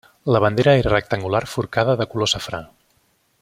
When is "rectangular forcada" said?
0.93-1.95